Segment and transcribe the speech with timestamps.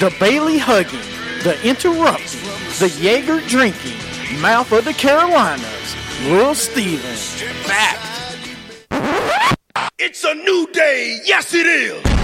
[0.00, 0.98] The Bailey hugging.
[1.44, 2.40] The interrupting.
[2.80, 3.96] The Jaeger drinking.
[4.40, 5.96] Mouth of the Carolinas.
[6.24, 7.14] Lil Steven.
[7.62, 8.36] Fact.
[9.98, 11.20] It's a new day.
[11.24, 12.23] Yes, it is.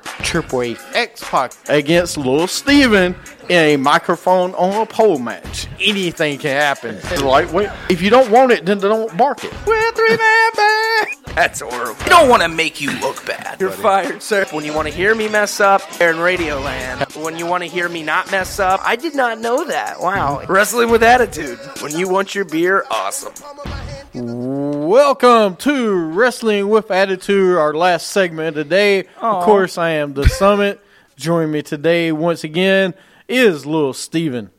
[0.19, 0.79] Triple H.
[0.93, 3.15] X Pac against Lil Steven
[3.49, 5.67] in a microphone on a pole match.
[5.79, 6.95] Anything can happen.
[6.95, 9.53] It's like, wait, if you don't want it, then don't bark it.
[9.65, 11.07] We're three man band.
[11.35, 11.95] That's horrible.
[12.01, 13.59] I don't want to make you look bad.
[13.59, 14.45] You're fired, sir.
[14.51, 17.23] When you want to hear me mess up, they're in Radioland.
[17.23, 19.99] When you want to hear me not mess up, I did not know that.
[20.01, 20.43] Wow.
[20.47, 21.57] Wrestling with attitude.
[21.81, 23.33] When you want your beer, awesome.
[24.91, 29.05] Welcome to Wrestling with Attitude, our last segment of the day.
[29.21, 30.81] Of course, I am the Summit.
[31.15, 32.93] Joining me today once again
[33.29, 34.51] is Lil Steven.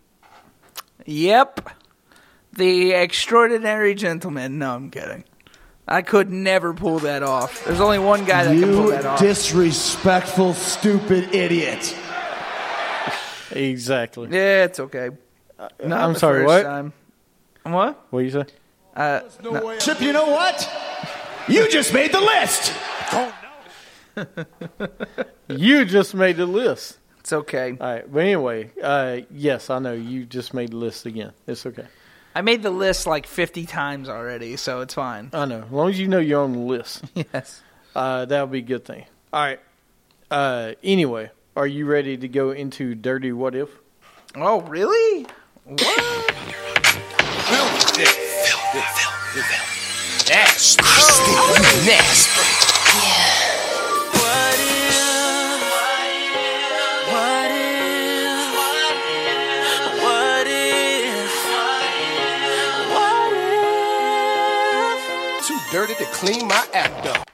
[1.05, 1.69] Yep.
[2.51, 4.59] The extraordinary gentleman.
[4.59, 5.25] No, I'm kidding.
[5.87, 7.63] I could never pull that off.
[7.67, 9.21] There's only one guy that can pull You that off.
[9.21, 11.95] disrespectful, stupid idiot.
[13.51, 14.31] Exactly.
[14.31, 15.11] yeah, it's okay.
[15.59, 16.63] Not I'm the sorry, first what?
[16.63, 16.93] Time.
[17.65, 18.07] What?
[18.09, 18.47] What you say?
[18.95, 19.21] Uh,
[19.79, 20.69] Chip, you know what?
[21.49, 22.73] You just made the list.
[25.49, 26.99] You just made the list.
[27.21, 27.77] it's okay.
[27.79, 31.33] All right, but anyway, uh, yes, I know you just made the list again.
[31.47, 31.87] It's okay.
[32.35, 35.29] I made the list like 50 times already, so it's fine.
[35.35, 35.63] I know.
[35.65, 37.63] As long as you know you're on the list, Yes.
[37.95, 39.05] uh, that'll be a good thing.
[39.33, 39.61] All right.
[40.31, 43.69] Uh, anyway, are you ready to go into dirty what if?
[44.35, 45.27] Oh, really?
[45.65, 46.35] What?
[50.33, 50.83] Nasty.
[50.83, 52.41] You nasty.
[65.47, 67.29] Too dirty to clean my act up.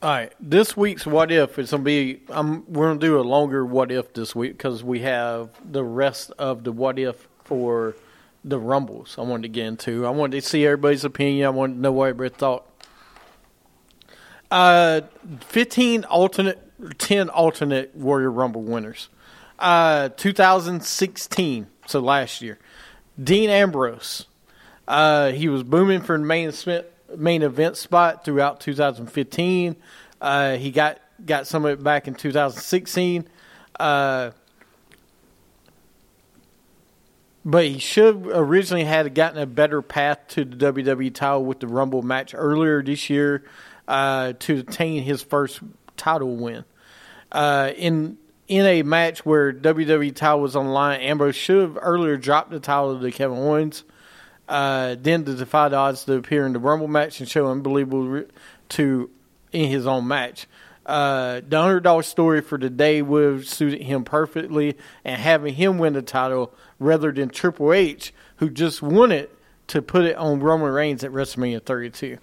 [0.00, 2.22] All right, this week's what if is gonna be.
[2.28, 6.30] I'm we're gonna do a longer what if this week because we have the rest
[6.38, 7.96] of the what if for
[8.46, 9.16] the rumbles.
[9.18, 10.06] I wanted to get into.
[10.06, 11.46] I wanted to see everybody's opinion.
[11.46, 12.64] I wanted to know what everybody thought.
[14.50, 15.02] Uh,
[15.40, 19.08] fifteen alternate, ten alternate Royal Rumble winners.
[19.58, 22.58] Uh, 2016, so last year.
[23.22, 24.26] Dean Ambrose.
[24.86, 26.52] Uh, he was booming for main
[27.16, 29.76] main event spot throughout 2015.
[30.20, 33.26] Uh, he got got some of it back in 2016.
[33.80, 34.30] Uh,
[37.46, 41.68] but he should originally had gotten a better path to the WWE title with the
[41.68, 43.44] Rumble match earlier this year
[43.86, 45.60] uh, to attain his first
[45.96, 46.64] title win.
[47.30, 48.18] Uh, in
[48.48, 52.58] in a match where WWE title was on line, Ambrose should have earlier dropped the
[52.58, 53.84] title to Kevin Owens.
[54.48, 58.08] Uh, then to defy the odds to appear in the Rumble match and show unbelievable
[58.08, 58.26] re-
[58.70, 59.08] to
[59.52, 60.48] in his own match.
[60.86, 65.92] Uh, the underdog story for today would have suited him perfectly, and having him win
[65.92, 69.36] the title rather than Triple H, who just won it,
[69.66, 72.18] to put it on Roman Reigns at WrestleMania 32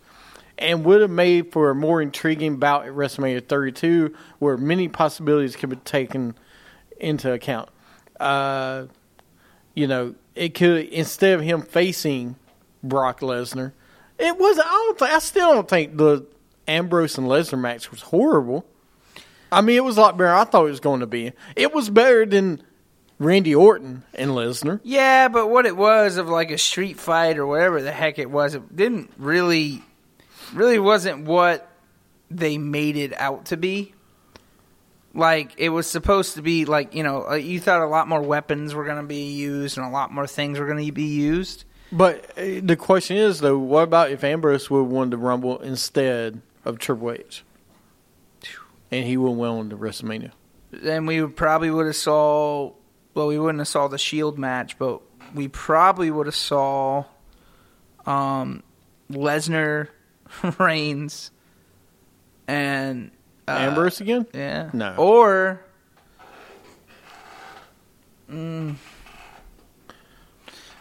[0.58, 5.56] and would have made for a more intriguing bout at WrestleMania 32, where many possibilities
[5.56, 6.36] could be taken
[7.00, 7.70] into account.
[8.20, 8.86] Uh,
[9.74, 12.36] you know, it could instead of him facing
[12.84, 13.74] Brock Lesnar,
[14.20, 14.60] it was.
[14.60, 15.02] I don't.
[15.02, 16.26] I still don't think the
[16.68, 18.66] Ambrose and Lesnar match was horrible.
[19.52, 20.34] I mean, it was a lot better.
[20.34, 21.32] I thought it was going to be.
[21.56, 22.64] It was better than
[23.20, 24.80] Randy Orton and Lesnar.
[24.84, 28.30] Yeah, but what it was of like a street fight or whatever the heck it
[28.30, 29.84] was, it didn't really,
[30.54, 31.70] really wasn't what
[32.32, 33.94] they made it out to be.
[35.14, 38.22] Like it was supposed to be like you know uh, you thought a lot more
[38.22, 41.04] weapons were going to be used and a lot more things were going to be
[41.04, 41.66] used.
[41.92, 45.60] But uh, the question is, though, what about if Ambrose would have won the Rumble
[45.60, 47.44] instead of Triple H?
[48.92, 50.32] And he would have won the WrestleMania.
[50.72, 52.74] Then we probably would have saw.
[53.16, 55.02] Well, we wouldn't have saw the Shield match, but
[55.34, 57.06] we probably would have saw
[58.06, 58.64] um,
[59.12, 59.90] Lesnar,
[60.60, 61.32] Reigns,
[62.48, 63.12] and
[63.48, 64.28] uh, Ambrose again?
[64.34, 64.70] Yeah.
[64.74, 64.96] No.
[64.98, 65.62] Or.
[68.32, 68.76] Mm,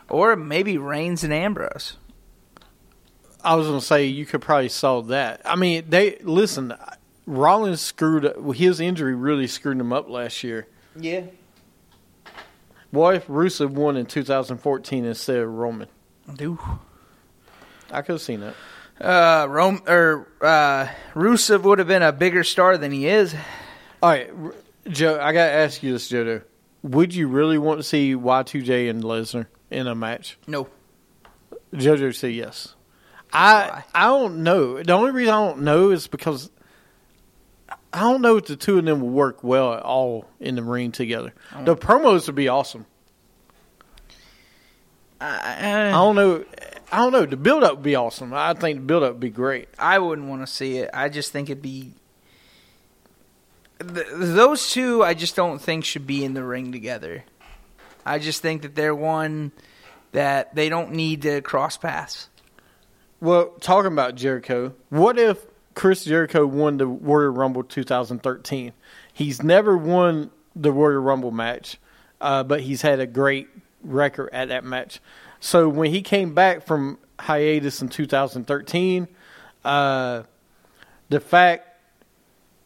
[0.08, 1.96] or maybe Reigns and Ambrose.
[3.44, 5.42] I was going to say you could probably solve that.
[5.44, 6.74] I mean, they listen.
[7.26, 8.54] Rollins screwed up.
[8.54, 10.66] His injury really screwed him up last year.
[10.96, 11.22] Yeah.
[12.90, 15.88] What if Rusev won in 2014 instead of Roman?
[16.40, 16.60] Ooh.
[17.90, 18.54] I could have seen that.
[19.00, 23.34] Uh, Rome or uh, Rusev would have been a bigger star than he is.
[24.02, 24.30] All right,
[24.88, 25.18] Joe.
[25.20, 26.42] I got to ask you this, Joe.
[26.82, 30.38] Would you really want to see Y2J and Lesnar in a match?
[30.46, 30.68] No.
[31.72, 32.74] JoJo said yes.
[33.32, 33.84] I?
[33.94, 34.82] I don't know.
[34.82, 36.50] The only reason I don't know is because
[37.92, 40.62] I don't know if the two of them will work well at all in the
[40.62, 41.34] ring together.
[41.64, 42.86] The promos would be awesome.
[45.20, 46.44] I I, don't know.
[46.90, 47.26] I don't know.
[47.26, 48.34] The build up would be awesome.
[48.34, 49.68] I think the build up would be great.
[49.78, 50.90] I wouldn't want to see it.
[50.92, 51.92] I just think it'd be.
[53.78, 57.24] Th- those two, I just don't think should be in the ring together.
[58.04, 59.52] I just think that they're one
[60.12, 62.28] that they don't need to cross paths.
[63.22, 68.72] Well, talking about Jericho, what if Chris Jericho won the Royal Rumble 2013?
[69.12, 71.78] He's never won the Royal Rumble match,
[72.20, 73.46] uh, but he's had a great
[73.80, 74.98] record at that match.
[75.38, 79.06] So when he came back from hiatus in 2013,
[79.64, 80.24] uh,
[81.08, 81.78] the fact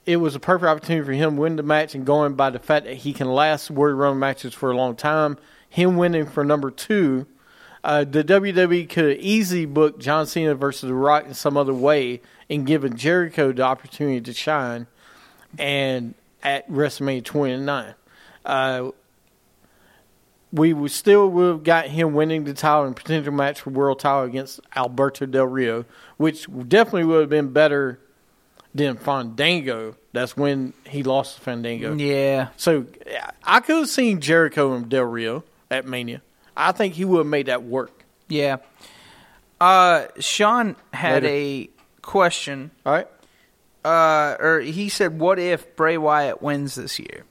[0.06, 2.60] it was a perfect opportunity for him to win the match and going by the
[2.60, 5.36] fact that he can last Royal Rumble matches for a long time,
[5.68, 7.26] him winning for number two
[7.86, 12.20] uh, the WWE could easily book John Cena versus The Rock in some other way
[12.50, 14.88] and given Jericho the opportunity to shine
[15.56, 17.94] and at WrestleMania 29.
[18.44, 18.90] Uh,
[20.52, 24.00] we would still would have got him winning the title and potential match for world
[24.00, 25.84] title against Alberto Del Rio,
[26.16, 28.00] which definitely would have been better
[28.74, 29.94] than Fandango.
[30.12, 31.94] That's when he lost to Fandango.
[31.94, 32.48] Yeah.
[32.56, 32.86] So
[33.44, 36.22] I could have seen Jericho and Del Rio at Mania.
[36.56, 38.04] I think he would have made that work.
[38.28, 38.56] Yeah.
[39.60, 41.28] Uh, Sean had Later.
[41.28, 41.70] a
[42.02, 42.70] question.
[42.84, 43.08] All right.
[43.84, 47.24] Uh, or he said, "What if Bray Wyatt wins this year?"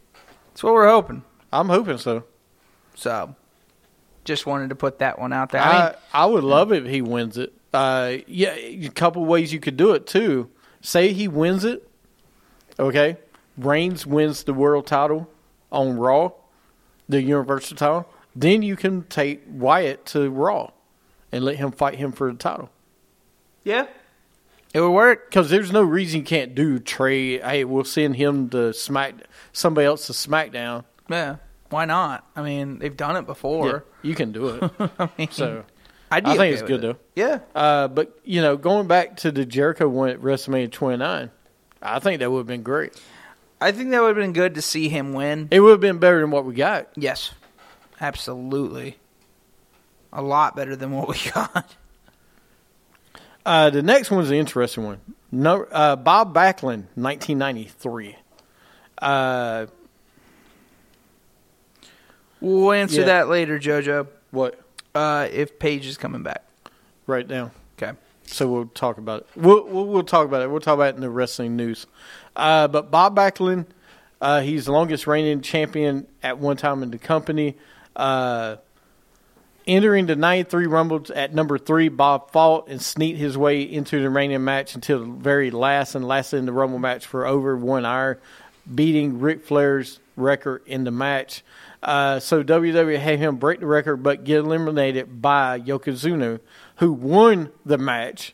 [0.47, 1.23] That's what we're hoping.
[1.51, 2.23] I'm hoping so.
[2.95, 3.35] So,
[4.23, 5.61] just wanted to put that one out there.
[5.61, 7.51] I, I mean, I would love it if he wins it.
[7.73, 10.49] Uh, yeah, a couple ways you could do it too.
[10.81, 11.89] Say he wins it.
[12.79, 13.17] Okay,
[13.57, 15.29] Reigns wins the world title
[15.73, 16.31] on Raw,
[17.09, 18.07] the Universal title.
[18.35, 20.71] Then you can take Wyatt to Raw
[21.31, 22.69] and let him fight him for the title.
[23.63, 23.87] yeah,
[24.73, 25.29] it would work.
[25.29, 27.39] Because there's no reason you can't do Trey.
[27.39, 29.15] Hey, we'll send him to Smack
[29.53, 30.83] somebody else to SmackDown.
[31.09, 31.37] Yeah,
[31.69, 32.27] why not?
[32.35, 33.85] I mean, they've done it before.
[34.03, 34.71] Yeah, you can do it.
[34.99, 35.63] I mean, so
[36.11, 36.87] I think okay it's good it.
[36.93, 36.97] though.
[37.15, 41.31] Yeah, Uh, but you know, going back to the Jericho one at WrestleMania 29,
[41.81, 42.99] I think that would have been great.
[43.61, 45.47] I think that would have been good to see him win.
[45.51, 46.89] It would have been better than what we got.
[46.95, 47.31] Yes,
[48.01, 48.97] absolutely,
[50.13, 51.75] a lot better than what we got.
[53.45, 54.99] Uh, the next one's an interesting one.
[55.31, 58.15] No, uh, Bob Backlund, 1993.
[58.99, 59.65] Uh,
[62.41, 63.05] We'll answer Yeah.
[63.07, 64.07] that later, JoJo.
[64.31, 64.59] what?
[64.93, 66.43] Uh, if Paige is coming back.
[67.07, 67.51] Right now.
[67.81, 67.93] Okay.
[68.27, 69.27] So we'll talk about it.
[69.35, 70.49] We'll, we'll, we'll talk about it.
[70.49, 71.85] We'll talk about it in the wrestling news.
[72.35, 73.65] Uh, but Bob Backlund,
[74.21, 77.55] uh, he's the longest reigning champion at one time in the company.
[77.95, 78.57] Uh,
[79.67, 84.09] entering the 93 Rumble at number three, Bob fought and sneaked his way into the
[84.09, 87.85] reigning match until the very last and lasted in the Rumble match for over one
[87.85, 88.19] hour,
[88.73, 91.43] beating Ric Flair's record in the match.
[91.81, 96.39] Uh, so WWE had him break the record but get eliminated by Yokozuna,
[96.77, 98.33] who won the match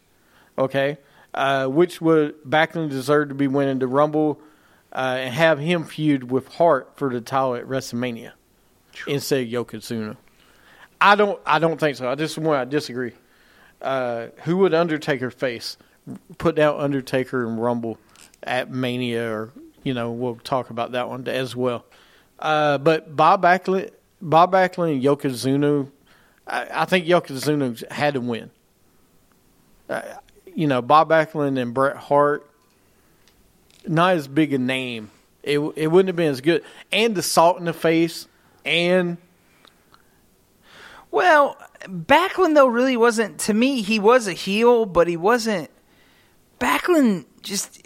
[0.57, 0.97] okay,
[1.33, 4.39] uh, which would Backlund deserve to be winning the Rumble
[4.93, 8.33] uh, and have him feud with Hart for the title at WrestleMania
[9.07, 10.17] instead of Yokozuna.
[10.99, 11.39] I don't.
[11.45, 12.09] I don't think so.
[12.09, 12.59] I just want.
[12.59, 13.13] I disagree.
[13.81, 15.77] Uh, who would Undertaker face?
[16.37, 17.97] Put down Undertaker and Rumble
[18.43, 19.51] at Mania, or
[19.83, 21.85] you know, we'll talk about that one as well.
[22.39, 23.91] Uh, but Bob Backlund,
[24.21, 25.89] Bob Backlund and Yokozuna,
[26.47, 28.51] I, I think Yokozuna had to win
[30.53, 32.49] you know, Bob Backlund and Bret Hart,
[33.87, 35.11] not as big a name.
[35.43, 36.63] It it wouldn't have been as good.
[36.91, 38.27] And the salt in the face,
[38.65, 39.17] and
[41.09, 43.81] Well, Backlund though really wasn't to me.
[43.81, 45.69] He was a heel, but he wasn't.
[46.59, 47.81] Backlund just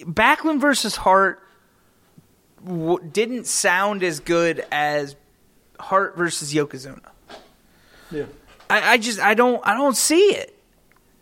[0.00, 1.42] Backlund versus Hart
[2.64, 5.16] w- didn't sound as good as
[5.80, 7.00] Hart versus Yokozuna.
[8.10, 8.24] Yeah.
[8.68, 10.52] I, I just I don't I don't see it.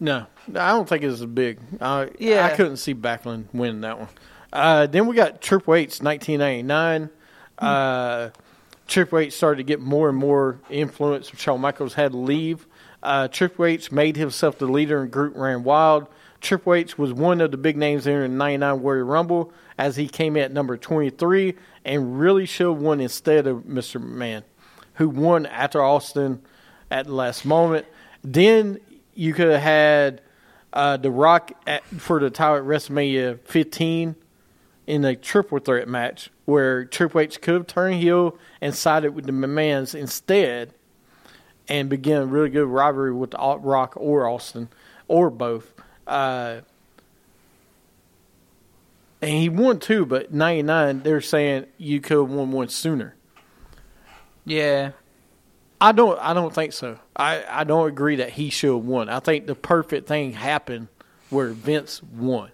[0.01, 1.59] No, I don't think it's as big.
[1.81, 2.45] Uh, Yeah.
[2.45, 4.09] I couldn't see Backlund winning that one.
[4.53, 7.11] Uh, then we got Triple H, 1999.
[7.59, 8.31] Uh,
[8.87, 11.31] Triple H started to get more and more influence.
[11.37, 12.67] Shawn Michaels had to leave.
[13.03, 16.09] Uh, Triple H made himself the leader and group ran wild.
[16.41, 19.97] Triple H was one of the big names there in the 99 Royal Rumble as
[19.97, 24.01] he came in at number 23 and really should have won instead of Mr.
[24.03, 24.43] McMahon,
[24.95, 26.43] who won after Austin
[26.91, 27.87] at the last moment.
[28.23, 28.79] Then
[29.15, 30.21] you could have had
[30.73, 34.17] uh, The Rock at, for the title at WrestleMania 15
[34.87, 39.27] in a triple threat match where Triple H could have turned heel and sided with
[39.27, 40.75] the McMahons instead
[41.69, 44.69] and begin a really good rivalry with the Rock or Austin
[45.09, 45.73] or both.
[46.07, 46.61] Uh,
[49.23, 53.15] and he won two, but 99, they're saying you could have won one sooner.
[54.45, 54.93] Yeah.
[55.81, 56.19] I don't.
[56.19, 56.99] I don't think so.
[57.17, 59.09] I, I don't agree that he should have won.
[59.09, 60.89] I think the perfect thing happened
[61.31, 62.51] where Vince won,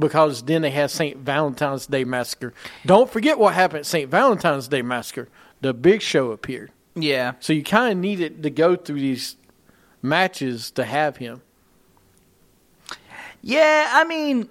[0.00, 2.52] because then they had Saint Valentine's Day Massacre.
[2.86, 5.28] Don't forget what happened at Saint Valentine's Day Massacre.
[5.60, 7.32] The Big Show appeared, Yeah.
[7.40, 9.36] so you kind of needed to go through these
[10.02, 11.42] matches to have him.
[13.42, 14.48] Yeah, I mean,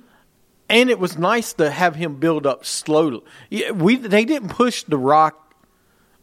[0.69, 3.21] And it was nice to have him build up slowly.
[3.49, 5.55] Yeah, we they didn't push The Rock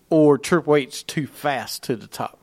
[0.09, 2.38] or Triple H too fast to the top.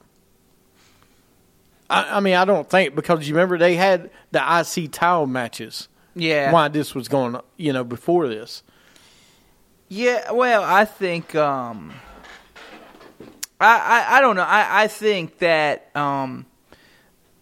[1.90, 5.88] I, I mean, I don't think because you remember they had the IC title matches.
[6.15, 6.51] Yeah.
[6.51, 8.63] Why this was going, you know, before this.
[9.89, 11.93] Yeah, well, I think um
[13.60, 14.43] I I, I don't know.
[14.43, 16.46] I, I think that um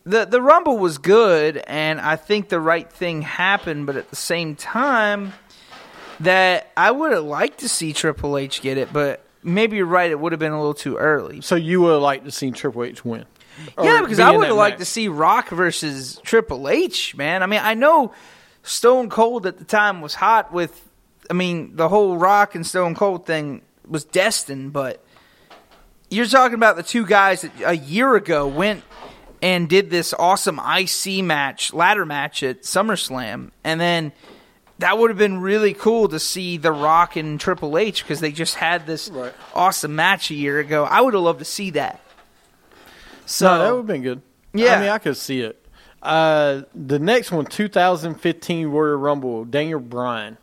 [0.03, 4.15] the the Rumble was good and I think the right thing happened, but at the
[4.15, 5.33] same time
[6.19, 10.11] that I would have liked to see Triple H get it, but maybe you're right,
[10.11, 11.41] it would have been a little too early.
[11.41, 13.25] So you would have liked to see Triple H win.
[13.81, 17.43] Yeah, because be I would have liked to see Rock versus Triple H, man.
[17.43, 18.13] I mean, I know
[18.63, 20.89] Stone Cold at the time was hot with,
[21.29, 25.03] I mean, the whole Rock and Stone Cold thing was destined, but
[26.09, 28.83] you're talking about the two guys that a year ago went
[29.41, 34.11] and did this awesome IC match, ladder match at SummerSlam, and then
[34.77, 38.31] that would have been really cool to see The Rock and Triple H because they
[38.31, 39.33] just had this Right.
[39.55, 40.83] awesome match a year ago.
[40.85, 41.99] I would have loved to see that.
[43.25, 44.21] So No, that would have been good.
[44.53, 44.75] Yeah.
[44.75, 45.60] I mean, I could see it.
[46.01, 50.37] Uh, the next one, 2015 Royal Rumble, Daniel Bryan.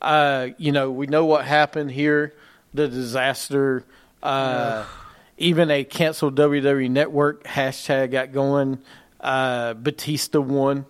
[0.00, 2.34] Uh, you know, we know what happened here,
[2.74, 3.84] the disaster.
[4.22, 4.84] Uh,
[5.38, 8.78] even a canceled WWE Network hashtag got going.
[9.20, 10.86] Uh, Batista won,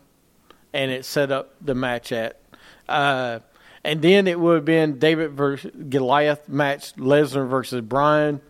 [0.73, 2.41] and it set up the match at.
[2.89, 3.41] Uh,
[3.85, 8.41] and then it would have been David versus Goliath match, Lesnar versus Bryan.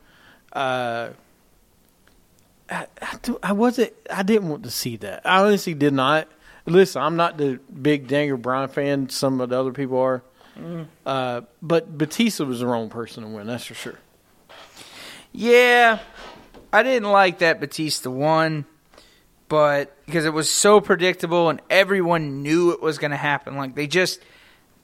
[2.71, 2.87] I,
[3.23, 3.93] do- I wasn't.
[4.11, 5.23] I didn't want to see that.
[5.27, 6.29] I honestly did not.
[6.67, 9.09] Listen, I'm not the big Daniel Bryan fan.
[9.09, 10.23] Some of the other people are.
[11.07, 13.47] Uh, but Batista was the wrong person to win.
[13.47, 13.99] That's for sure.
[15.33, 16.01] Yeah,
[16.73, 18.65] I didn't like that Batista won,
[19.49, 23.57] but because it was so predictable and everyone knew it was going to happen.
[23.57, 24.21] Like they just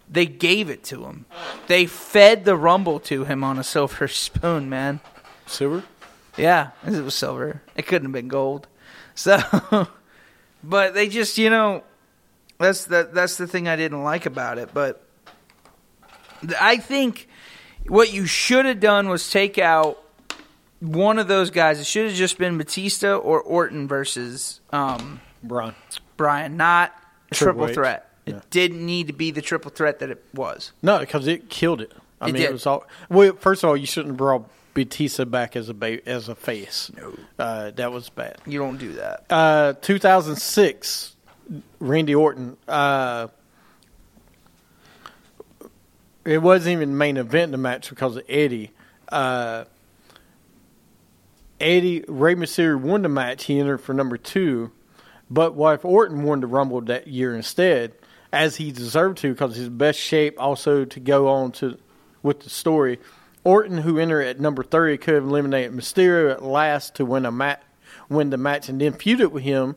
[0.09, 1.27] they gave it to him.
[1.67, 5.01] They fed the Rumble to him on a silver spoon, man.
[5.47, 5.83] Silver.
[6.37, 7.63] Yeah, it was silver.
[7.77, 8.67] It couldn't have been gold.
[9.15, 9.39] So,
[10.65, 11.83] but they just, you know,
[12.59, 14.71] that's the that's the thing I didn't like about it.
[14.75, 15.03] But
[16.61, 17.29] I think
[17.89, 20.03] what you should have done was take out
[20.81, 21.81] one of those guys.
[21.81, 25.75] It should have just been Batista or Orton versus um, Bryan.
[26.17, 26.93] Brian, not
[27.33, 28.11] Triple triple threat.
[28.25, 28.37] Yeah.
[28.37, 30.73] It didn't need to be the triple threat that it was.
[30.83, 31.93] No, because it killed it.
[32.21, 32.51] I It mean, did.
[32.51, 32.85] it was all.
[33.09, 36.35] Well, first of all, you shouldn't have brought Batista back as a ba- as a
[36.35, 36.93] face.
[36.97, 38.37] No, uh, that was bad.
[38.47, 39.25] You don't do that.
[39.31, 41.17] Uh, 2006,
[41.81, 42.59] Randy Orton.
[42.69, 43.29] Uh,
[46.27, 48.73] it wasn't even the main event in the match because of Eddie.
[49.09, 49.65] Uh,
[51.59, 53.45] Eddie Rey Mysterio won the match.
[53.45, 54.73] He entered for number two,
[55.31, 57.95] but what if Orton won the Rumble that year instead,
[58.31, 61.79] as he deserved to because his best shape also to go on to
[62.23, 62.99] with the story.
[63.47, 67.31] Orton, who entered at number thirty, could have eliminated Mysterio at last to win a
[67.31, 67.61] match,
[68.09, 69.77] win the match, and then feuded with him,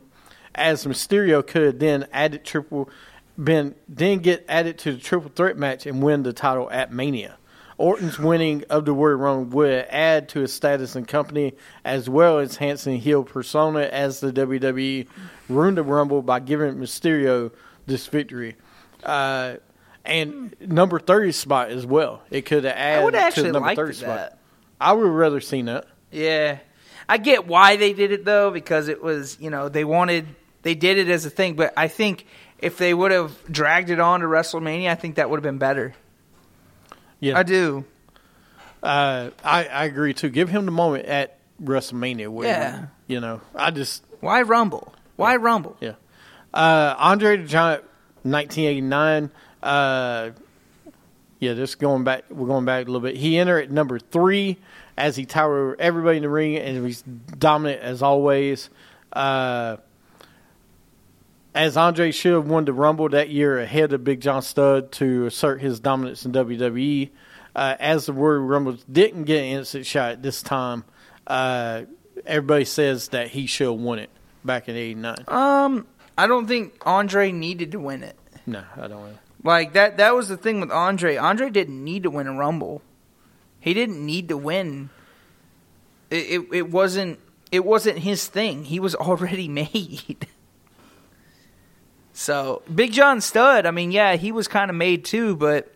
[0.56, 2.90] as Mysterio could have then added triple,
[3.38, 7.36] been then get added to the triple threat match and win the title at Mania.
[7.78, 12.40] Orton's winning of the Royal Rumble would add to his status in company, as well
[12.40, 15.06] as enhancing heel persona as the WWE
[15.48, 17.52] ruined the Rumble by giving Mysterio
[17.86, 18.56] this victory.
[19.04, 19.58] Uh,
[20.04, 22.22] and number 30 spot as well.
[22.30, 23.96] It could have added would to actually the number liked 30 that.
[24.32, 24.38] spot.
[24.80, 25.86] I would rather seen that.
[26.10, 26.58] Yeah.
[27.08, 30.26] I get why they did it though because it was you know they wanted
[30.62, 32.24] they did it as a thing, but I think
[32.58, 35.58] if they would have dragged it on to WrestleMania, I think that would have been
[35.58, 35.94] better.
[37.18, 37.84] Yeah, I do.
[38.82, 40.28] Uh, I I agree too.
[40.30, 42.28] Give him the moment at WrestleMania.
[42.28, 42.86] Where, Yeah.
[43.06, 44.94] you know, I just Why Rumble?
[45.16, 45.76] Why Rumble?
[45.80, 45.94] yeah.
[46.54, 47.82] Uh, Andre the Giant,
[48.22, 49.30] 1989.
[49.62, 50.30] Uh,
[51.38, 52.24] yeah, just going back.
[52.30, 53.16] We're going back a little bit.
[53.16, 54.58] He entered at number three
[54.96, 58.68] as he towered over everybody in the ring, and he's dominant as always.
[59.12, 59.78] Uh,
[61.54, 65.26] as Andre should have won the Rumble that year ahead of Big John Studd to
[65.26, 67.10] assert his dominance in WWE.
[67.56, 70.84] Uh, as the Royal Rumble didn't get an instant shot this time,
[71.26, 71.82] uh,
[72.24, 74.10] everybody says that he should have won it
[74.44, 75.16] back in '89.
[75.26, 75.86] Um,
[76.16, 78.16] I don't think Andre needed to win it.
[78.46, 78.90] no, I don't.
[78.90, 79.18] know.
[79.42, 81.16] Like that that was the thing with Andre.
[81.16, 82.82] Andre didn't need to win a Rumble.
[83.58, 84.90] He didn't need to win.
[86.10, 87.18] It it, it wasn't
[87.50, 88.64] it wasn't his thing.
[88.64, 90.26] He was already made.
[92.12, 95.72] so, Big John Studd, I mean, yeah, he was kind of made too, but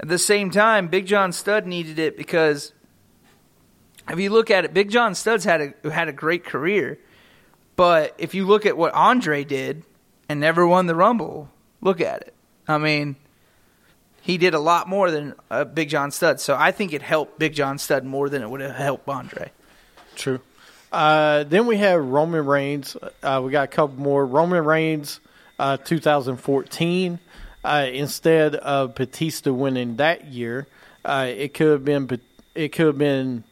[0.00, 2.72] at the same time, Big John Studd needed it because
[4.08, 6.98] if you look at it, Big John Studd's had a had a great career.
[7.76, 9.82] But if you look at what Andre did
[10.30, 11.50] and never won the Rumble,
[11.82, 12.35] look at it.
[12.68, 13.16] I mean,
[14.26, 16.40] he did a lot more than uh, Big John Studd.
[16.40, 19.52] So I think it helped Big John Studd more than it would have helped Andre.
[20.16, 20.40] True.
[20.90, 22.96] Uh, then we have Roman Reigns.
[23.22, 24.26] Uh, we got a couple more.
[24.26, 25.20] Roman Reigns,
[25.58, 27.18] uh, 2014.
[27.64, 30.66] Uh, instead of Batista winning that year,
[31.04, 32.20] uh, it could have been.
[32.54, 33.44] It could have been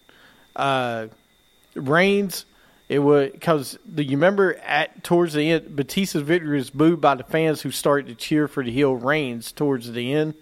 [1.74, 2.46] Reigns.
[2.88, 7.24] It would because you remember at towards the end, Batista's victory was booed by the
[7.24, 10.34] fans who started to cheer for the heel Reigns towards the end,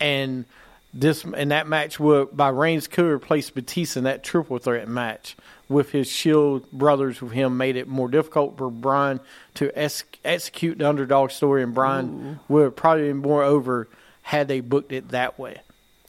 [0.00, 0.46] and
[0.94, 5.36] this and that match would by Reigns could replace Batista in that triple threat match
[5.68, 9.20] with his Shield brothers with him made it more difficult for Bryan
[9.54, 13.88] to ex- execute the underdog story, and Bryan would have probably been more over
[14.22, 15.60] had they booked it that way,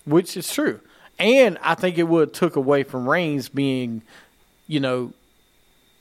[0.05, 0.79] which is true.
[1.19, 4.03] And I think it would have took away from Reigns being,
[4.67, 5.13] you know,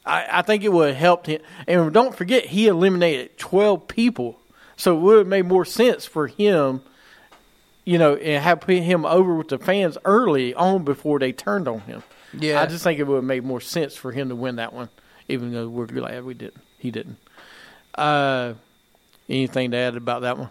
[0.07, 1.41] I, I think it would have helped him.
[1.67, 4.39] And don't forget, he eliminated twelve people,
[4.77, 6.83] so it would have made more sense for him
[7.85, 11.69] you know, and have put him over with the fans early on before they turned
[11.69, 12.03] on him.
[12.33, 12.61] Yeah.
[12.61, 14.89] I just think it would have made more sense for him to win that one,
[15.29, 16.63] even though we're glad we didn't.
[16.79, 17.19] He didn't.
[17.95, 18.55] Uh,
[19.29, 20.51] anything to add about that one?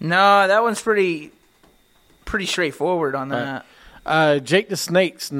[0.00, 1.32] No, that one's pretty
[2.24, 3.66] pretty straightforward on that.
[4.06, 5.30] Uh, Jake the Snakes,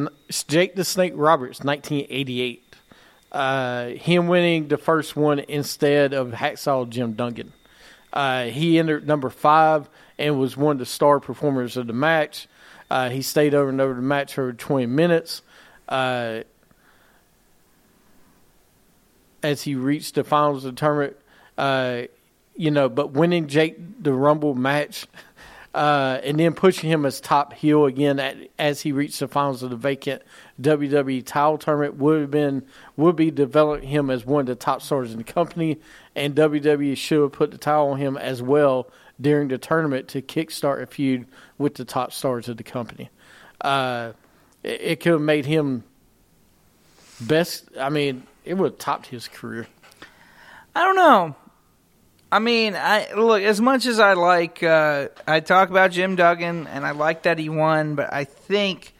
[0.46, 2.61] Jake the Snake Roberts, 1988.
[3.32, 7.52] Uh, him winning the first one instead of Hacksaw Jim Duggan.
[8.12, 12.46] Uh, he entered number five and was one of the star performers of the match.
[12.90, 15.40] Uh, he stayed over and over the match for 20 minutes.
[15.88, 16.42] Uh,
[19.42, 21.16] as he reached the finals of the tournament,
[21.56, 22.02] uh,
[22.54, 25.06] you know, but winning Jake the Rumble match
[25.74, 29.62] uh, and then pushing him as top heel again at, as he reached the finals
[29.62, 30.22] of the vacant
[30.60, 32.64] WWE title tournament would have been
[32.96, 35.80] would be developing him as one of the top stars in the company,
[36.14, 38.88] and WWE should have put the title on him as well
[39.20, 43.08] during the tournament to kickstart a feud with the top stars of the company.
[43.60, 44.12] Uh,
[44.62, 45.84] it, it could have made him
[47.20, 47.68] best.
[47.78, 49.66] I mean, it would have topped his career.
[50.74, 51.36] I don't know.
[52.32, 54.62] I mean, I look as much as I like.
[54.62, 58.94] Uh, I talk about Jim Duggan, and I like that he won, but I think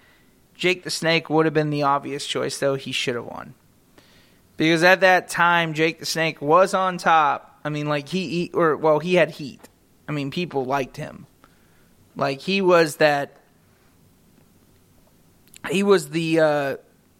[0.54, 3.54] Jake the Snake would have been the obvious choice, though he should have won
[4.62, 7.58] because at that time Jake the Snake was on top.
[7.64, 9.68] I mean, like he, he or well, he had heat.
[10.08, 11.26] I mean, people liked him.
[12.16, 13.36] Like he was that.
[15.70, 16.40] He was the.
[16.40, 16.76] Uh,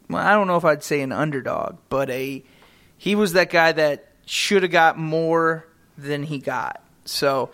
[0.08, 2.44] well, I don't know if I'd say an underdog, but a.
[2.96, 6.82] He was that guy that should have got more than he got.
[7.04, 7.50] So,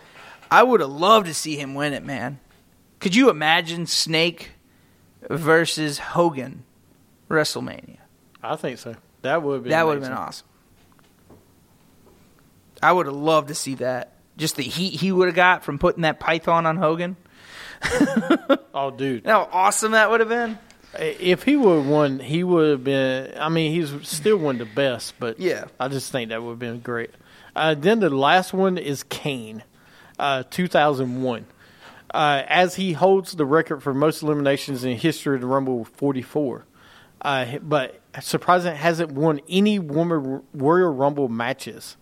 [0.50, 2.40] I would have loved to see him win it, man.
[3.00, 4.50] Could you imagine Snake
[5.28, 6.64] versus Hogan,
[7.28, 7.98] WrestleMania?
[8.42, 8.94] I think so.
[9.22, 10.46] That would have been That would have been awesome.
[12.82, 14.12] I would have loved to see that.
[14.36, 17.16] Just the heat he would have got from putting that python on Hogan.
[18.74, 19.26] Oh, dude.
[19.26, 20.56] How awesome that would have been?
[21.00, 23.32] If he would have won, he would have been.
[23.36, 25.64] I mean, he's still one of the best, but Yeah.
[25.80, 27.10] I just think that would have been great.
[27.58, 29.64] Uh, then the last one is Kane,
[30.16, 31.44] uh, 2001.
[32.14, 36.64] Uh, as he holds the record for most eliminations in history of the Rumble 44.
[37.20, 41.96] Uh, but surprisingly, hasn't won any Woman Royal Rumble matches.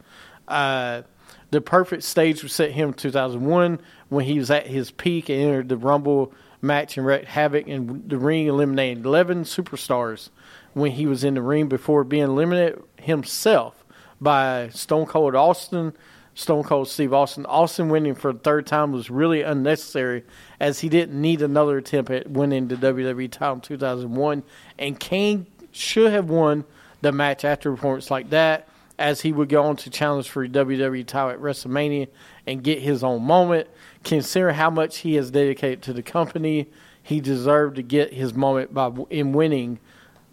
[0.47, 1.03] Uh,
[1.51, 5.41] the perfect stage was set him in 2001 when he was at his peak and
[5.41, 10.29] entered the Rumble match and wreaked havoc in the ring, eliminating 11 superstars
[10.75, 13.76] when he was in the ring before being eliminated himself
[14.21, 15.93] by Stone Cold Austin,
[16.35, 17.47] Stone Cold Steve Austin.
[17.47, 20.25] Austin winning for the third time was really unnecessary
[20.61, 24.43] as he didn't need another attempt at winning the WWE title in 2001.
[24.79, 26.65] And Kane should have won
[27.01, 30.47] the match after a performance like that as he would go on to challenge for
[30.47, 32.09] WWE title at WrestleMania
[32.47, 33.69] and get his own moment.
[34.05, 36.69] Consider how much he has dedicated to the company.
[37.03, 39.79] He deserved to get his moment by in winning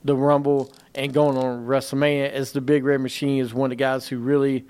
[0.04, 3.82] the Rumble and going on WrestleMania as the Big Red Machine is one of the
[3.82, 4.66] guys who really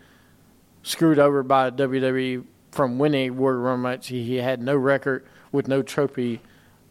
[0.84, 4.08] screwed over by WWE from winning a World Rumble match.
[4.08, 6.41] He, had no record with no trophy,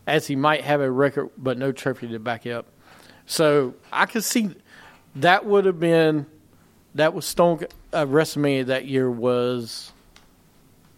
[0.06, 2.66] as he might have a record but no trophy to back it up.
[3.26, 4.50] So I could see
[5.16, 6.26] that would have been
[6.94, 9.92] that was Stone uh, WrestleMania that year was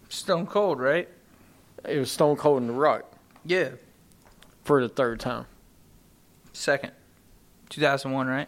[0.09, 1.07] Stone Cold, right?
[1.87, 3.03] it was Stone Cold and The Rock
[3.45, 3.69] Yeah.
[4.63, 5.45] for the third time.
[6.51, 6.93] Second.
[7.69, 8.47] 2001, right?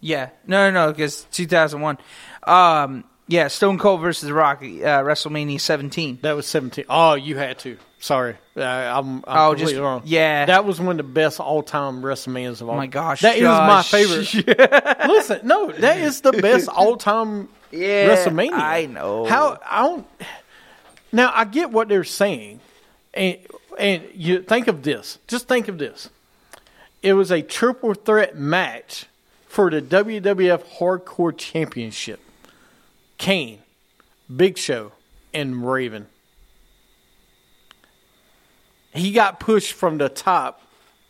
[0.00, 0.30] Yeah.
[0.46, 1.98] No, no, no, because 2001.
[2.44, 6.18] Um, yeah, Stone Cold versus The Rock, uh, WrestleMania 17.
[6.22, 6.84] That was seventeen.
[6.88, 7.76] Oh, you had to.
[8.00, 10.02] Sorry, uh, I'm, I'm Oh, completely just- wrong.
[10.06, 10.46] yeah.
[10.46, 12.74] that was one of the best all-time WrestleManias of all.
[12.74, 13.90] Oh my gosh, that is my Josh.
[13.90, 14.58] favorite.
[15.06, 18.52] Listen, no, that is the best all-time Yeah, WrestleMania.
[18.54, 19.26] I know.
[19.26, 20.06] how I don't.
[21.12, 22.60] Now I get what they're saying,
[23.12, 23.36] and
[23.80, 25.18] and you think of this.
[25.26, 26.10] Just think of this.
[27.02, 29.06] It was a triple threat match
[29.46, 32.20] for the WWF Hardcore Championship.
[33.16, 33.60] Kane,
[34.34, 34.92] Big Show,
[35.32, 36.06] and Raven.
[38.92, 40.62] He got pushed from the top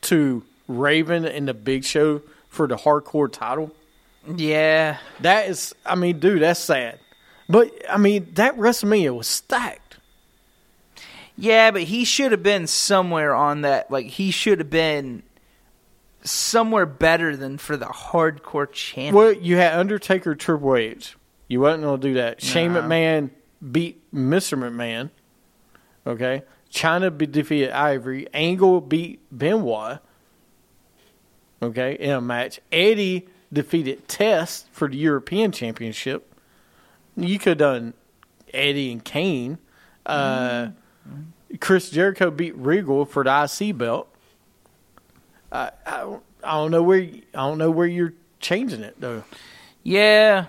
[0.02, 3.74] to Raven and the Big Show for the hardcore title.
[4.26, 4.98] Yeah.
[5.20, 6.98] That is, I mean, dude, that's sad.
[7.48, 9.80] But I mean, that WrestleMania was stacked.
[11.37, 13.90] Yeah, but he should have been somewhere on that.
[13.90, 15.23] Like, he should have been
[16.23, 19.14] somewhere better than for the hardcore champion.
[19.14, 21.16] Well, you had Undertaker, Triple H.
[21.49, 22.43] You wasn't going to do that.
[22.43, 22.83] Shane Nah.
[22.83, 23.31] McMahon
[23.73, 24.59] beat Mr.
[24.59, 25.11] McMahon.
[26.07, 28.27] Okay, Chyna be- defeated Ivory.
[28.33, 29.99] Angle beat Benoit.
[31.62, 32.61] Okay, in a match.
[32.73, 36.33] Eddie defeated Test for the European Championship.
[37.16, 37.95] You could have done
[38.55, 39.59] Eddie and Kane.
[40.07, 40.69] Uh,
[41.61, 44.09] Chris Jericho beat Regal for the IC belt.
[45.53, 48.97] I, I, don't, I don't know where you- I don't know where you're changing it
[49.01, 49.25] though.
[49.83, 50.47] Yeah.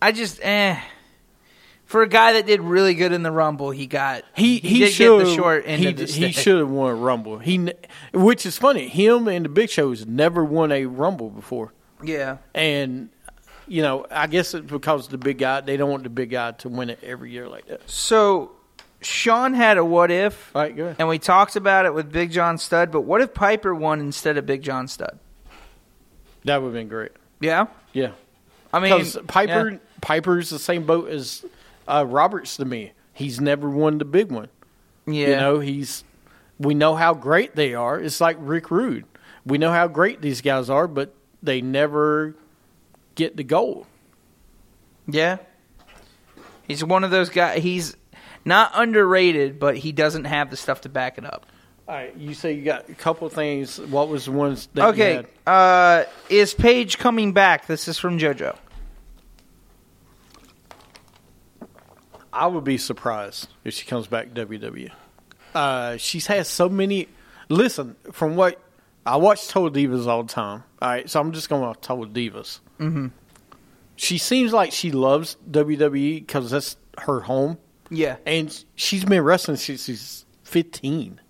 [0.00, 0.80] I just, eh.
[1.86, 4.24] For a guy that did really good in the Rumble, he got.
[4.34, 6.90] He he, did should get the short end he, of the he should have won
[6.90, 7.38] a Rumble.
[7.38, 7.70] He
[8.12, 8.88] which is funny.
[8.88, 12.38] Him and the Big Show's never won a Rumble before, Yeah.
[12.54, 13.10] and
[13.68, 16.52] you know I guess it's because the big guy they don't want the big guy
[16.52, 17.88] to win it every year like that.
[17.88, 18.52] So,
[19.04, 20.96] Sean had a what if, All right, go ahead.
[20.98, 24.36] and we talked about it with Big John Studd, but what if Piper won instead
[24.36, 25.18] of Big John Studd?
[26.44, 27.12] That would have been great.
[27.40, 27.66] Yeah.
[27.92, 28.12] Yeah,
[28.72, 29.78] I mean, because Piper yeah.
[30.00, 31.44] Piper's the same boat as
[31.86, 32.92] uh, Roberts to me.
[33.12, 34.48] He's never won the big one.
[35.06, 35.28] Yeah.
[35.28, 36.02] You know, he's
[36.58, 38.00] we know how great they are.
[38.00, 39.04] It's like Rick Rude.
[39.46, 42.34] We know how great these guys are, but they never
[43.14, 43.86] get the gold.
[45.06, 45.36] Yeah.
[46.66, 47.62] He's one of those guys.
[47.62, 47.96] He's
[48.44, 51.46] not underrated, but he doesn't have the stuff to back it up.
[51.86, 53.78] All right, you say you got a couple things.
[53.78, 55.26] What was the ones that you Okay.
[55.46, 57.66] Uh, is Paige coming back?
[57.66, 58.56] This is from JoJo.
[62.32, 64.90] I would be surprised if she comes back WWE.
[65.54, 67.06] Uh, she's had so many.
[67.48, 68.60] Listen, from what
[69.06, 70.64] I watch Total Divas all the time.
[70.80, 72.60] All right, so I'm just going to Total Divas.
[72.80, 73.08] Mm-hmm.
[73.96, 77.58] She seems like she loves WWE because that's her home.
[77.90, 78.16] Yeah.
[78.26, 81.20] And she's been wrestling since she's 15.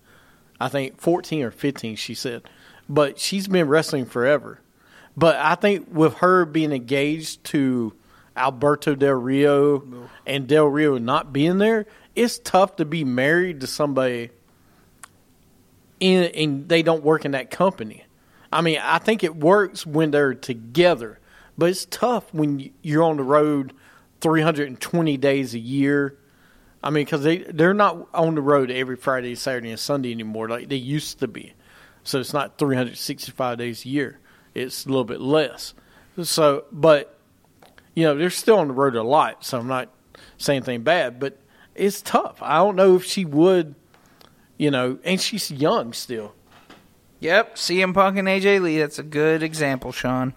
[0.59, 2.43] I think 14 or 15, she said.
[2.87, 4.61] But she's been wrestling forever.
[5.17, 7.93] But I think with her being engaged to
[8.35, 10.05] Alberto Del Rio mm-hmm.
[10.25, 14.29] and Del Rio not being there, it's tough to be married to somebody
[15.99, 18.05] in, and they don't work in that company.
[18.51, 21.19] I mean, I think it works when they're together,
[21.57, 23.73] but it's tough when you're on the road
[24.21, 26.17] 320 days a year.
[26.83, 30.47] I mean, because they they're not on the road every Friday, Saturday, and Sunday anymore
[30.47, 31.53] like they used to be.
[32.03, 34.19] So it's not 365 days a year.
[34.53, 35.73] It's a little bit less.
[36.21, 37.17] So, but
[37.95, 39.43] you know, they're still on the road a lot.
[39.43, 39.89] So I'm not
[40.37, 41.39] saying anything bad, but
[41.73, 42.37] it's tough.
[42.41, 43.75] I don't know if she would,
[44.57, 46.33] you know, and she's young still.
[47.19, 47.55] Yep.
[47.55, 48.77] CM Punk and AJ Lee.
[48.77, 50.35] That's a good example, Sean.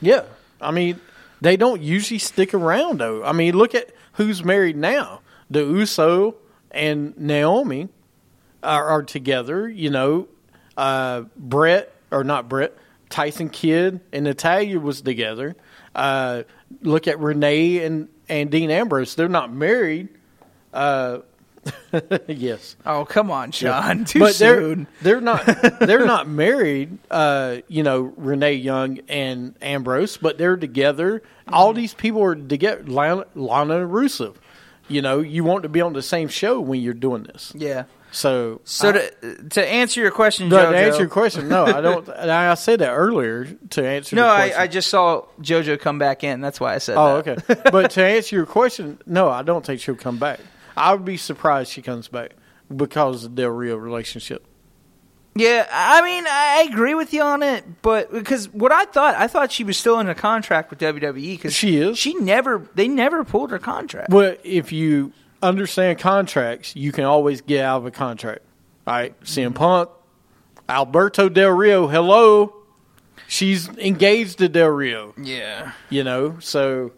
[0.00, 0.24] Yeah,
[0.60, 1.00] I mean,
[1.40, 3.22] they don't usually stick around though.
[3.24, 5.20] I mean, look at who's married now.
[5.50, 6.36] The Uso
[6.70, 7.88] and Naomi
[8.62, 9.68] are, are together.
[9.68, 10.28] You know,
[10.76, 12.72] Uh, Brett or not Brett,
[13.10, 15.54] Tyson Kidd and Natalya was together.
[15.94, 16.42] Uh,
[16.82, 19.14] look at Renee and and Dean Ambrose.
[19.14, 20.08] They're not married.
[20.72, 21.18] Uh,
[22.26, 24.04] yes, Oh, come on, Sean.
[24.04, 24.86] Too but they're soon.
[25.02, 25.44] they're not
[25.80, 26.98] they're not married.
[27.10, 31.22] Uh, you know, Renee Young and Ambrose, but they're together.
[31.52, 31.76] All Mm-hmm.
[31.76, 32.82] these people are together.
[32.86, 34.34] Lana, Lana Rusev.
[34.88, 37.52] You know, you want to be on the same show when you're doing this.
[37.56, 37.84] Yeah.
[38.12, 41.80] So, So I- to, to answer your question, no, to answer your question, no, I
[41.80, 42.08] don't.
[42.08, 44.14] I said that earlier to answer.
[44.14, 44.52] no, I.
[44.56, 46.40] I just saw JoJo come back in.
[46.40, 47.50] That's why I said Oh, that.
[47.50, 47.62] okay.
[47.72, 50.38] but to answer your question, no, I don't think she'll come back.
[50.76, 52.32] I would be surprised she comes back
[52.74, 54.46] because of their real relationship.
[55.36, 59.26] Yeah, I mean, I agree with you on it, but because what I thought, I
[59.26, 61.98] thought she was still in a contract with WWE because She is.
[61.98, 64.10] She never, they never pulled her contract.
[64.10, 68.42] Well, if you understand contracts, you can always get out of a contract.
[68.86, 69.88] All right, CM Punk,
[70.68, 72.54] Alberto Del Rio, hello.
[73.26, 76.92] She's engaged to Del Rio, Yeah, you know, so.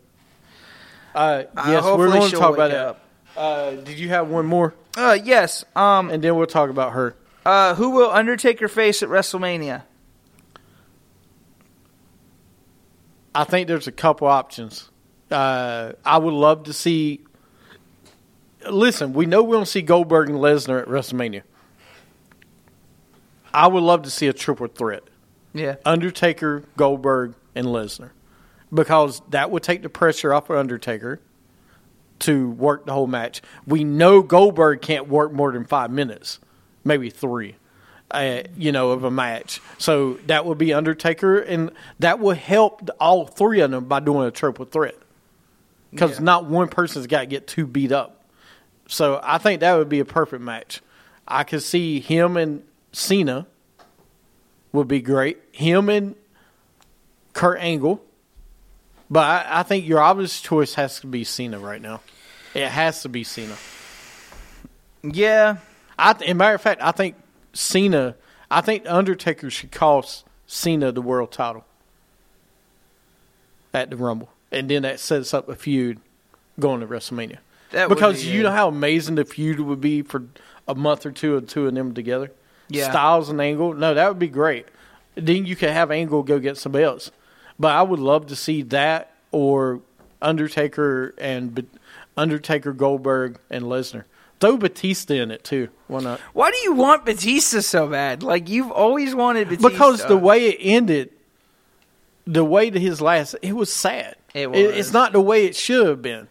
[1.14, 2.86] Uh, Uh, we're hopefully going to talk about that.
[2.86, 3.00] up.
[3.36, 4.74] Uh, did you have one more?
[4.96, 5.64] Uh, yes.
[5.74, 7.14] Um, And then we'll talk about her.
[7.46, 9.82] Uh, who will Undertaker face at WrestleMania?
[13.34, 14.90] I think there's a couple options.
[15.30, 17.20] Uh, I would love to see.
[18.68, 21.42] Listen, we know we're going to see Goldberg and Lesnar at WrestleMania.
[23.54, 25.04] I would love to see a triple threat
[25.54, 28.10] Yeah, Undertaker, Goldberg, and Lesnar.
[28.74, 31.20] Because that would take the pressure off of Undertaker
[32.20, 33.40] to work the whole match.
[33.66, 36.40] We know Goldberg can't work more than five minutes,
[36.86, 37.56] maybe three,
[38.10, 39.60] uh, you know, of a match.
[39.78, 44.26] So that would be Undertaker, and that would help all three of them by doing
[44.26, 44.96] a triple threat.
[45.90, 48.24] Because not one person's got to get too beat up.
[48.88, 50.82] So I think that would be a perfect match.
[51.26, 53.46] I could see him and Cena
[54.72, 55.38] would be great.
[55.52, 56.14] Him and
[57.32, 58.02] Kurt Angle.
[59.08, 62.00] But I, I think your obvious choice has to be Cena right now.
[62.54, 63.56] It has to be Cena.
[65.02, 65.58] yeah.
[65.98, 67.16] I, th- as a matter of fact, I think
[67.52, 68.14] Cena.
[68.50, 71.64] I think Undertaker should cost Cena the world title
[73.74, 76.00] at the Rumble, and then that sets up a feud
[76.58, 77.38] going to WrestleMania.
[77.72, 80.24] That because be you know how amazing the feud would be for
[80.68, 82.30] a month or two of two of them together.
[82.68, 82.90] Yeah.
[82.90, 83.74] Styles and Angle.
[83.74, 84.66] No, that would be great.
[85.14, 87.10] Then you could have Angle go get somebody else.
[87.58, 89.80] But I would love to see that or
[90.20, 91.66] Undertaker and
[92.16, 94.04] Undertaker, Goldberg, and Lesnar.
[94.40, 95.68] Throw Batista in it too.
[95.86, 96.20] Why not?
[96.34, 98.22] Why do you want Batista so bad?
[98.22, 99.68] Like you've always wanted Batista.
[99.70, 101.10] Because the way it ended,
[102.26, 104.16] the way to his last, it was sad.
[104.34, 106.28] It was it's not the way it should have been.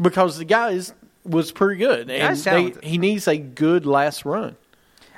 [0.00, 0.92] Because the guy is,
[1.24, 4.56] was pretty good, and they, he needs a good last run.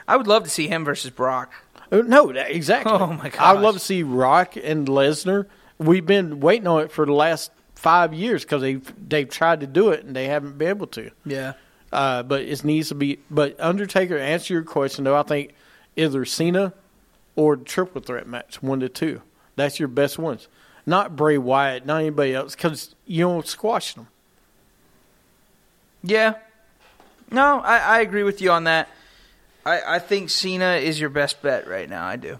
[0.07, 1.53] I would love to see him versus Brock.
[1.91, 2.93] Uh, No, exactly.
[2.93, 3.41] Oh, my god!
[3.57, 5.47] I'd love to see Rock and Lesnar.
[5.79, 9.67] We've been waiting on it for the last five years because they've they've tried to
[9.67, 11.13] do it and they haven't been able to.
[11.25, 11.53] Yeah.
[11.93, 13.21] Uh, but it needs to be.
[13.31, 15.55] But Undertaker, answer your question though, I think
[15.97, 16.75] either Cena
[17.37, 19.23] or triple threat match, one to two.
[19.55, 20.49] That's your best ones.
[20.87, 24.09] Not Bray Wyatt, not anybody else, because you don't squash them.
[26.03, 26.35] Yeah.
[27.31, 28.89] No, I, I agree with you on that.
[29.65, 32.07] I, I think Cena is your best bet right now.
[32.07, 32.39] I do.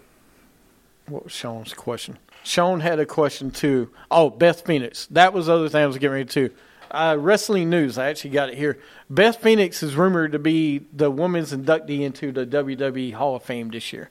[1.07, 2.17] What was Sean's question?
[2.49, 3.91] Sean had a question too.
[4.09, 5.05] Oh, Beth Phoenix.
[5.11, 6.49] That was the other thing I was getting ready to.
[6.89, 7.99] Uh, wrestling news.
[7.99, 8.79] I actually got it here.
[9.07, 13.69] Beth Phoenix is rumored to be the woman's inductee into the WWE Hall of Fame
[13.69, 14.09] this year.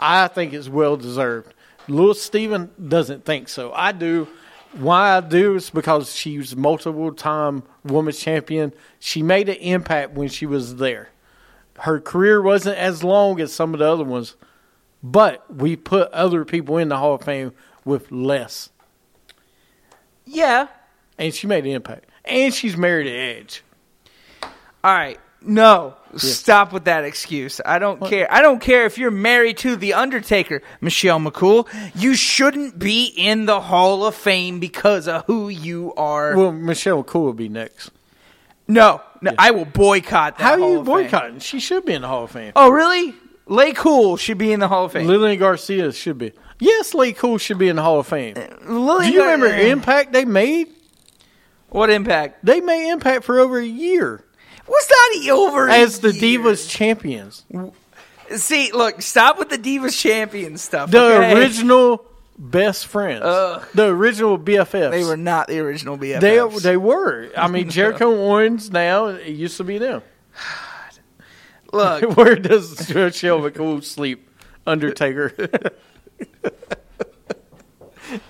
[0.00, 1.54] I think it's well deserved.
[1.86, 3.72] Lewis Steven doesn't think so.
[3.72, 4.26] I do.
[4.72, 8.72] Why I do is because she was multiple time women's champion.
[8.98, 11.10] She made an impact when she was there.
[11.78, 14.34] Her career wasn't as long as some of the other ones,
[15.02, 17.52] but we put other people in the Hall of Fame
[17.84, 18.70] with less.
[20.24, 20.68] Yeah.
[21.18, 22.06] And she made an impact.
[22.24, 23.62] And she's married to Edge.
[24.42, 25.18] All right.
[25.40, 25.94] No.
[26.16, 27.60] Stop with that excuse.
[27.64, 28.30] I don't care.
[28.32, 31.68] I don't care if you're married to the Undertaker, Michelle McCool.
[31.94, 36.36] You shouldn't be in the Hall of Fame because of who you are.
[36.36, 37.90] Well, Michelle McCool will be next.
[38.66, 40.44] no, no, I will boycott that.
[40.44, 40.94] How are Hall you of Fame.
[40.94, 41.38] boycotting?
[41.40, 42.52] She should be in the Hall of Fame.
[42.56, 43.14] Oh, really?
[43.48, 45.06] Lay Cool should be in the Hall of Fame.
[45.06, 46.32] Lillian Garcia should be.
[46.60, 48.36] Yes, Lay Cool should be in the Hall of Fame.
[48.36, 50.68] Uh, Lily Do you Gar- remember Impact they made?
[51.70, 52.44] what impact?
[52.44, 54.24] They made Impact for over a year
[54.68, 56.40] What's that over as the year?
[56.40, 57.44] Divas champions.
[58.30, 60.90] See, look, stop with the Divas Champion stuff.
[60.90, 61.32] The okay?
[61.32, 62.04] original
[62.36, 63.22] best friends.
[63.24, 63.66] Ugh.
[63.72, 64.90] The original BFFs.
[64.90, 66.20] They were not the original BFFs.
[66.20, 67.30] They they were.
[67.34, 69.06] I mean, Jericho Owens now.
[69.06, 70.02] It used to be them.
[71.72, 74.28] Look, Where does Michelle McCool sleep?
[74.66, 75.32] Undertaker.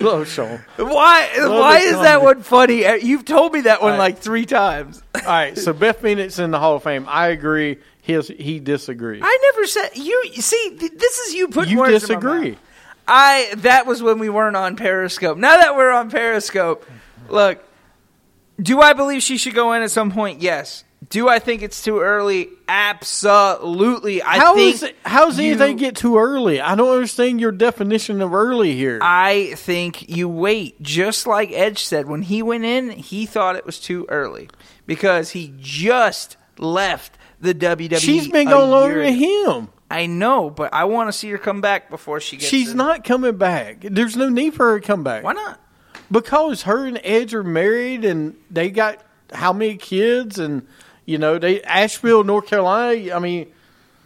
[0.01, 0.64] Love Sean.
[0.77, 1.31] why?
[1.38, 2.85] Love why is that one funny?
[2.85, 3.98] Uh, You've told me that one right.
[3.98, 5.01] like three times.
[5.14, 7.07] All right, so Beth Phoenix in the Hall of Fame.
[7.09, 7.79] I agree.
[8.03, 9.22] He he disagrees.
[9.24, 10.33] I never said you.
[10.35, 12.59] See, th- this is you putting you words in my disagree.
[13.07, 15.38] I that was when we weren't on Periscope.
[15.38, 16.85] Now that we're on Periscope,
[17.29, 17.62] look,
[18.61, 20.42] do I believe she should go in at some point?
[20.42, 20.85] Yes.
[21.11, 22.48] Do I think it's too early?
[22.68, 24.22] Absolutely.
[24.22, 26.61] I How think is how's you- anything get too early?
[26.61, 28.98] I don't understand your definition of early here.
[29.02, 30.80] I think you wait.
[30.82, 34.48] Just like Edge said, when he went in, he thought it was too early
[34.87, 37.98] because he just left the WWE.
[38.00, 39.68] She's been going longer than him.
[39.90, 42.48] I know, but I want to see her come back before she gets.
[42.50, 42.76] She's in.
[42.76, 43.78] not coming back.
[43.82, 45.24] There's no need for her to come back.
[45.24, 45.58] Why not?
[46.11, 50.66] Because her and Edge are married and they got how many kids and
[51.08, 53.14] you know they Asheville, North Carolina.
[53.14, 53.50] I mean,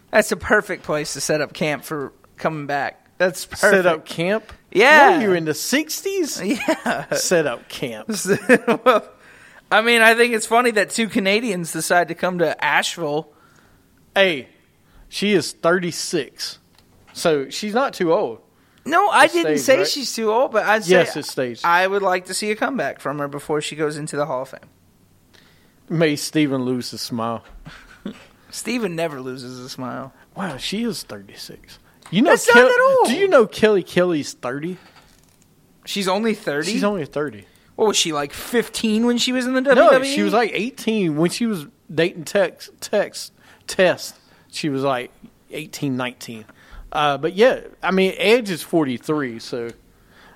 [0.09, 3.05] That's a perfect place to set up camp for coming back.
[3.17, 3.61] That's perfect.
[3.73, 4.51] set up camp.
[4.71, 5.21] Yeah.
[5.23, 6.41] Are in the sixties?
[6.43, 7.13] Yeah.
[7.13, 8.09] Set up camp.
[8.85, 9.07] well,
[9.69, 13.27] I mean, I think it's funny that two Canadians decide to come to Asheville.
[14.15, 14.47] Hey,
[15.09, 16.59] she is thirty six,
[17.11, 18.39] so she's not too old.
[18.85, 19.87] No, I It's didn't staged, say right?
[19.87, 21.65] she's too old, but I'd say Yes, it's staged.
[21.65, 24.41] I would like to see a comeback from her before she goes into the Hall
[24.43, 24.69] of Fame.
[25.89, 27.43] Made Stephen lose his smile.
[28.49, 30.13] Steven never loses a smile.
[30.35, 31.79] Wow, she is thirty six.
[32.11, 33.09] You know, That's not that old.
[33.09, 34.77] do you know Kelly Kelly's thirty?
[35.85, 36.71] She's only 30?
[36.71, 37.45] She's only thirty.
[37.75, 39.75] what was she, like 15 when she was in the WWE?
[39.75, 43.31] No, she was like 18 when she was dating Tex, Tex
[43.67, 44.15] Test.
[44.49, 45.11] She was like
[45.51, 46.45] 18, 19.
[46.91, 49.71] Uh, but yeah, I mean, Edge is 43, so.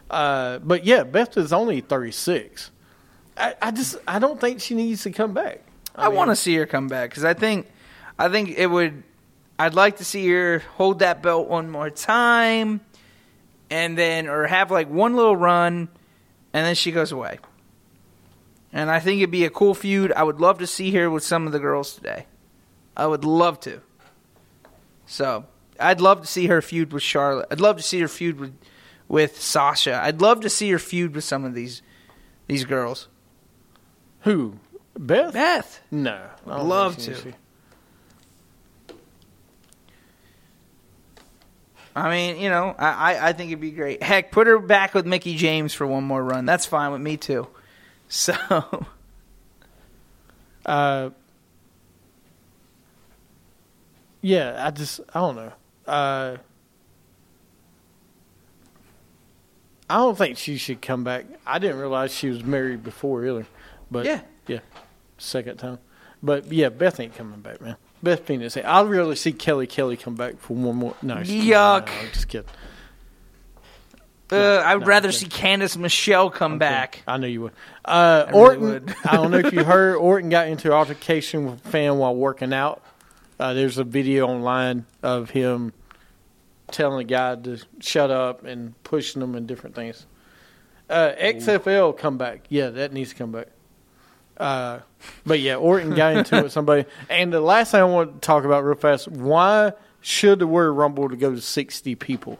[0.09, 2.71] Uh, but yeah, Beth is only 36.
[3.37, 5.61] I, I just, I don't think she needs to come back.
[5.95, 7.67] I, mean, want to see her come back because I think,
[8.17, 9.03] I think it would.
[9.59, 12.81] I'd like to see her hold that belt one more time,
[13.69, 15.89] and then or have like one little run,
[16.53, 17.39] and then she goes away.
[18.71, 20.11] And I think it'd be a cool feud.
[20.11, 22.27] I would love to see her with some of the girls today.
[22.95, 23.81] I would love to.
[25.05, 25.45] So
[25.79, 27.47] I'd love to see her feud with Charlotte.
[27.49, 28.53] I'd love to see her feud with
[29.07, 29.99] with Sasha.
[30.03, 31.81] I'd love to see her feud with some of these
[32.47, 33.07] these girls.
[34.27, 34.59] Who?
[34.97, 35.33] Beth?
[35.33, 35.79] Beth.
[35.89, 36.21] No.
[36.45, 37.37] I don't love think she to.
[41.95, 44.03] I mean, you know, I, I, I think it'd be great.
[44.03, 46.45] Heck, put her back with Mickie James for one more run.
[46.45, 47.47] That's fine with me too.
[48.09, 48.33] So
[50.65, 51.09] Uh,
[54.21, 55.51] yeah, I just I don't know.
[55.85, 56.37] Uh,
[59.89, 61.25] I don't think she should come back.
[61.45, 63.45] I didn't realize she was married before either.
[63.89, 64.21] But Yeah.
[64.47, 64.59] yeah,
[65.17, 65.79] second time.
[66.21, 67.75] But yeah, Beth ain't coming back, man.
[68.03, 68.57] Beth Phoenix.
[68.57, 70.95] I'd really see Kelly Kelly come back for one more.
[71.01, 71.87] No, she- Yuck.
[71.87, 72.49] No, I'm just kidding.
[74.31, 77.01] uh, I would no, rather see Candice Michelle come back.
[77.07, 77.53] I know you would.
[77.85, 78.61] Uh, really Orton.
[78.61, 78.95] would.
[79.05, 79.95] I don't know if you heard.
[79.95, 82.83] Orton got into an altercation with a fan while working out.
[83.39, 85.71] Uh, there's a video online of him
[86.71, 90.05] telling a guy to shut up and pushing him and different things.
[90.89, 92.41] Uh, XFL come back.
[92.49, 93.47] Yeah, that needs to come back.
[94.37, 94.79] Uh,
[95.25, 96.85] but yeah, Orton got into it with somebody.
[97.09, 100.71] And the last thing I want to talk about real fast: why should the Royal
[100.71, 102.39] Rumble to go to sixty people?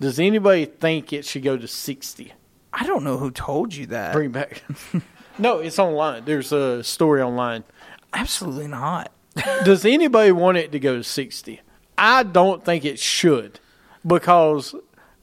[0.00, 2.32] Does anybody think it should go to sixty?
[2.72, 4.12] I don't know who told you that.
[4.12, 4.62] Bring back.
[5.38, 6.24] no, it's online.
[6.24, 7.64] There's a story online.
[8.12, 9.12] Absolutely not.
[9.64, 11.60] Does anybody want it to go to 60?
[11.96, 13.60] I don't think it should
[14.06, 14.74] because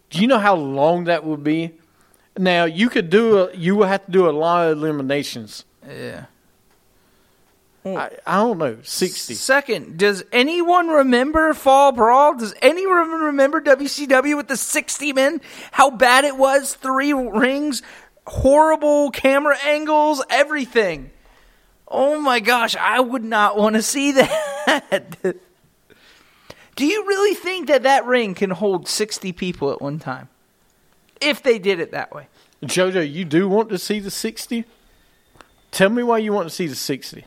[0.09, 1.73] do you know how long that would be?
[2.37, 5.63] Now, you could do a, you would have to do a lot of eliminations.
[5.87, 6.25] Yeah.
[7.83, 7.97] Hmm.
[7.97, 9.35] I, I don't know, 60.
[9.35, 12.35] Second, does anyone remember Fall Brawl?
[12.35, 15.39] Does anyone remember WCW with the 60 men?
[15.71, 16.73] How bad it was?
[16.73, 17.83] Three rings,
[18.25, 21.11] horrible camera angles, everything.
[21.87, 25.37] Oh my gosh, I would not want to see that.
[26.75, 30.29] Do you really think that that ring can hold 60 people at one time?
[31.21, 32.27] If they did it that way.
[32.63, 34.65] Jojo, you do want to see the 60?
[35.75, 37.25] Tell me why you want to see the 60.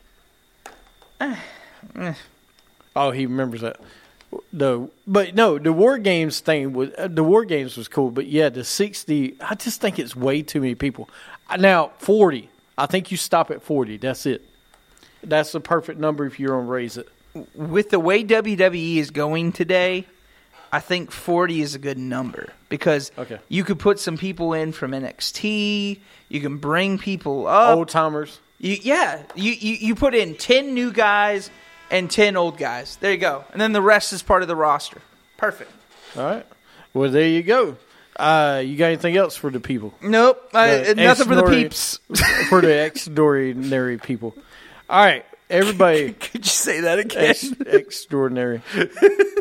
[2.96, 3.78] oh, he remembers that.
[4.52, 8.26] No, but no, the war games thing was uh, the war games was cool, but
[8.26, 9.36] yeah, the sixty.
[9.42, 11.10] I just think it's way too many people.
[11.50, 13.98] Uh, Now forty, I think you stop at forty.
[13.98, 14.42] That's it.
[15.22, 17.08] That's the perfect number if you're gonna raise it.
[17.54, 20.06] with the way WWE is going today,
[20.72, 23.38] I think 40 is a good number because Okay.
[23.48, 26.00] you could put some people in from NXT.
[26.28, 27.76] You can bring people up.
[27.76, 28.38] Old timers.
[28.58, 31.50] You, yeah, you, you you put in 10 new guys
[31.90, 32.96] and ten old guys.
[33.00, 33.44] There you go.
[33.52, 35.00] And then the rest is part of the roster.
[35.36, 35.70] Perfect.
[36.16, 36.46] All right.
[36.92, 37.76] Well, there you go.
[38.16, 39.94] Uh, you got anything else for the people?
[40.02, 40.50] Nope.
[40.52, 42.00] I, The nothing for the peeps.
[42.48, 44.34] for the extraordinary people.
[44.90, 46.12] All right, everybody.
[46.20, 47.30] Could you say that again?
[47.30, 48.62] Ex- extraordinary.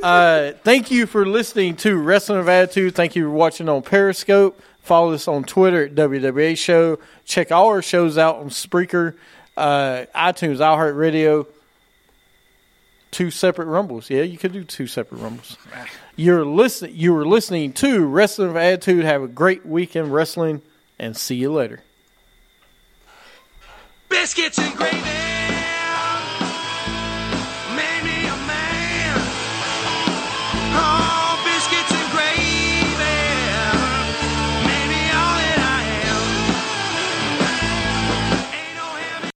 [0.01, 2.95] Uh, thank you for listening to Wrestling of Attitude.
[2.95, 4.61] Thank you for watching on Periscope.
[4.81, 6.99] Follow us on Twitter at WWA Show.
[7.25, 9.15] Check all our shows out on Spreaker,
[9.57, 11.45] uh, iTunes, iHeartRadio.
[13.11, 14.09] Two separate rumbles.
[14.09, 15.57] Yeah, you could do two separate rumbles.
[16.15, 16.95] You're listening.
[16.95, 19.03] You were listening to Wrestling of Attitude.
[19.05, 20.61] Have a great weekend wrestling,
[20.99, 21.81] and see you later.
[24.09, 25.26] Biscuits and gravy.